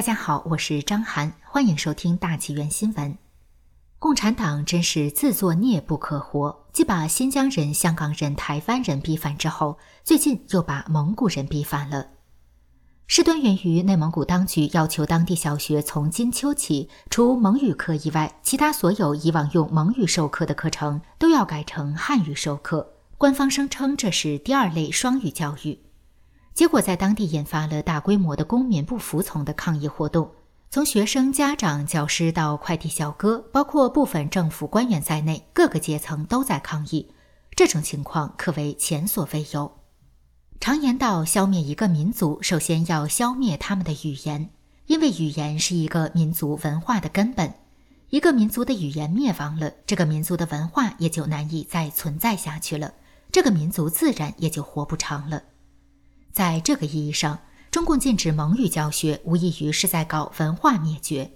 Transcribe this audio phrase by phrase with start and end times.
[0.00, 3.18] 大家好，我是张涵，欢迎收听大纪元新闻。
[3.98, 12.06] 共产党真是自作孽不可活，继把新疆人、香港人、台湾人逼反之后，最近又把蒙古人逼反了。
[13.08, 22.94] 事端源于内蒙古当局要求当地小学从金秋起，除蒙语课以外，其他所有以往用蒙语授课的课程都要改成汉语授课。
[23.18, 25.78] 官方声称这是第二类双语教育。
[26.54, 30.30] 结果在当地引发了大规模的公民不服从的抗议活动，
[30.70, 37.10] 从学生、家长、教师到快递小哥，包括部分政府官员在内，各个阶层都在抗议。
[37.56, 39.72] 这种情况可谓前所未有。
[40.60, 44.50] 常言道，消灭一个民族，首先要消灭他们的语言，
[44.86, 47.54] 因为语言是一个民族文化的根本。
[48.10, 52.92] 一个民族的语言灭亡了，这个民族的文化也就难以再存在下去了，
[53.32, 55.42] 这个民族自然也就活不长了。
[56.32, 61.32] 在这个意义上，中共禁止蒙语教学，无异于是在搞文化灭绝。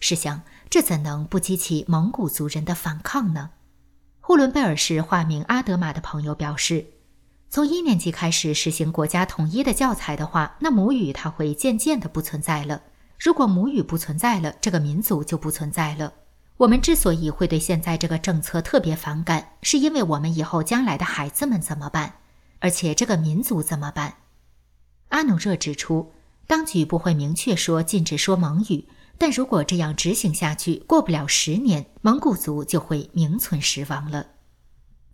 [0.00, 3.50] 试想，这怎能不激起蒙古族人的反抗呢？
[4.20, 6.86] 呼伦贝尔市化名阿德玛的朋友表示，
[7.48, 12.82] 从一年级开始实行国家统一的教材的话，那母语它会渐渐的不存在了。
[13.18, 16.12] 如果母语不存在了，这个民族就不存在了。
[16.58, 22.14] 我们之所以会对现在这个政策特别反感，是因为我们以后将来的孩子们怎么办？
[22.58, 24.14] 而且这个民族怎么办？
[25.08, 26.12] 阿努热指出，
[26.46, 28.84] 当局不会明确说禁止说蒙语，
[29.18, 34.26] 但如果这样执行下去，过不了十年，蒙古族就会名存实亡了。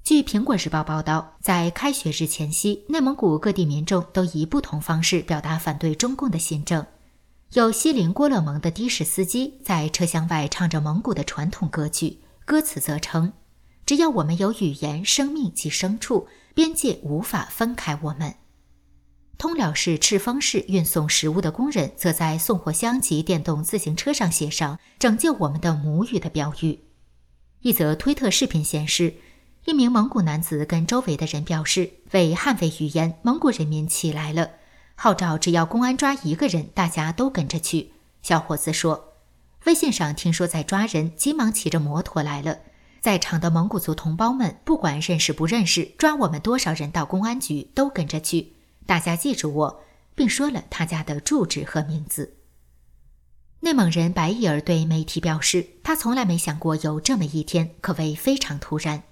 [0.04, 6.84] 据《苹果日报》报道，在开学日前夕，内蒙古各地民众都以不同方式表达反对中共的新政。
[7.52, 13.32] 有锡林郭勒盟的的士司机在车厢外唱着蒙古的传统歌曲，歌词则称
[13.86, 18.34] ：“只要我们有语言、生命及牲畜，边界无法分开我们。”
[19.42, 26.78] 通辽市赤峰市运送食物的工人则在送货箱及电动自行车上写上“拯救我们的母语”的标语。
[27.62, 29.14] 一则推特视频显示，
[29.64, 34.48] 一名蒙古男子跟周围的人表示：“为捍卫语言，蒙古人民起来了！”
[34.94, 37.90] 号召只要公安抓一个人，大家都跟着去。
[38.22, 39.14] 小伙子说
[39.66, 42.58] ：“微信上听说在抓人，急忙骑着摩托来了。
[43.00, 48.52] 在场的蒙古族同胞们，不管认识不认识，抓我们多少人到公安局，都跟着去。”
[48.86, 49.84] 大家记住我，
[50.14, 52.34] 并说了他家的住址和名字。
[53.60, 59.04] 内蒙人白伊尔对媒体表示，他从来没想过有这么一天，可谓非常突然。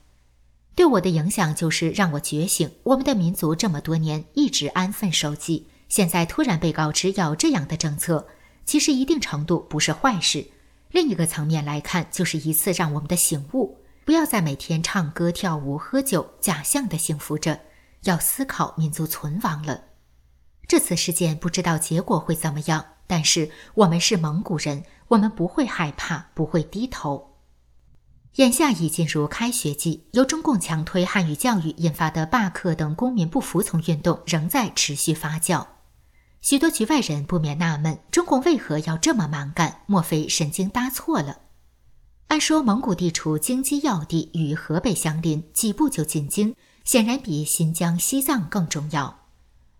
[0.74, 2.70] 对我的影响就是让我觉醒。
[2.82, 8.26] 我们的民族这么多年一直安分守己，现在突然被告知要这样的政策，
[8.64, 10.46] 其实一定程度不是坏事。
[10.90, 17.60] 另一个层面来看，就是一次让我们的醒悟：不要再每天唱歌、跳舞、喝酒，假象的幸福着。
[18.02, 19.84] 要思考民族存亡了。
[20.66, 27.38] 这次事件不知道结果会怎么样，但是我们是蒙古人，我们不会害怕，不会低头。
[28.36, 35.66] 眼下已进入开学季，由中共强推汉语教育引发的罢课等公民不服从运动仍在持续发酵。
[36.40, 39.82] 许多局外人不免纳闷：中共为何要这么蛮干？
[39.86, 41.40] 莫非神经搭错了？
[42.28, 46.54] 按说蒙古地处京畿要地，与河北相邻，几步就进京。
[46.84, 49.20] 显然比新疆、西藏更重要。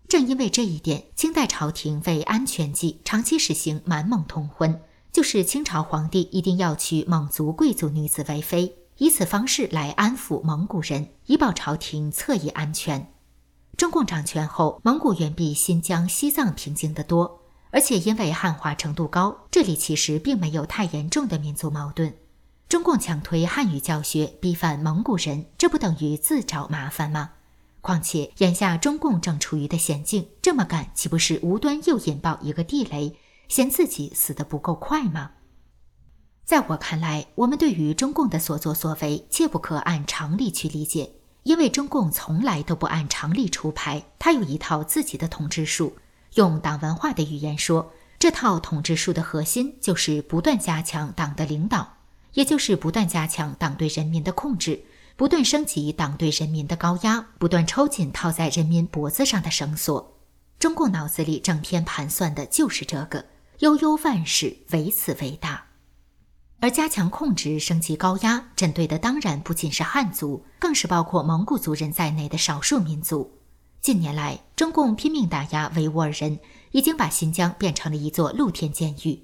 [0.07, 4.81] 正因为这一点，清代朝廷为安全计，长期实行满蒙通婚，
[5.11, 13.11] 就是清朝皇帝一定要娶蒙族贵族女子为妃，以此方式来安抚蒙古人，以保朝廷侧翼安全。
[13.77, 17.41] 中共掌权后，蒙古远比新疆、西藏平静得多，
[17.71, 22.13] 而且因为汉化程度高，这里其实并没有太严重的民族矛盾。
[22.71, 27.31] 中共强推汉语教学，逼反蒙古人，这不等于自找麻烦吗？
[27.81, 33.17] 况且眼下中共正处于的险境，这么干岂不是无端又引爆一个地雷，
[33.49, 35.31] 嫌自己死得不够快吗？
[36.45, 45.97] 在我看来，我们对于中共的所作所为，切不可按常理去理解，因为中共从来都不按常理出牌，他有一套自己的统治术。
[46.35, 51.97] 用党文化的语言说，这套统治术的核心就是不断加强党的领导。
[52.33, 54.83] 也就是不断加强党对人民的控制，
[55.15, 60.17] 不断升级党对人民的高压，不断抽紧套在人民脖子上的绳索。
[60.59, 63.25] 中共脑子里整天盘算的就是这个，
[63.59, 65.65] 悠悠万事，唯此为大。
[66.59, 73.39] 而加强控制、升级高压，针对的当然不仅是汉族，更是包括蒙古族人在内的少数民族。
[73.81, 76.39] 近年来，中共拼命打压维吾尔人，
[76.69, 79.23] 已经把新疆变成了一座露天监狱。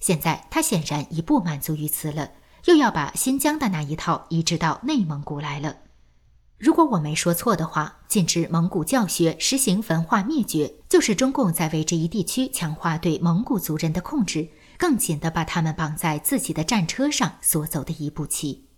[0.00, 2.30] 现在，他显然已不满足于此了。
[2.66, 5.76] 又要把新疆的那一套移植到内蒙古来了。
[6.58, 18.68] 如果我没说错的话，禁止蒙古教学、实行文化灭绝，就是中共在为这一地区强化对蒙古族人的控制，更紧地把他们绑在自己的战车上所走的一步棋。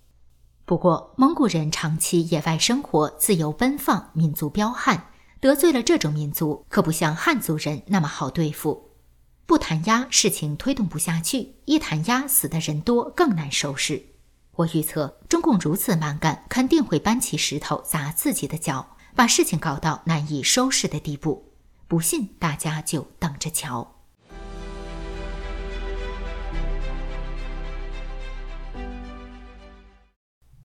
[0.64, 5.08] 不过，蒙古人长期野外生活，自由奔放，民族彪悍，
[5.40, 8.91] 得罪了这种民族，可不像汉族人那么好对付。
[9.52, 14.02] 不弹压，事情推动不下去；一弹压，死的人多，更难收拾。
[14.52, 21.52] 我预测，中共如此蛮干，肯定会搬起石头砸自己的脚，把事情搞到难以收拾的地步。
[21.86, 23.91] 不信，大家就等着瞧。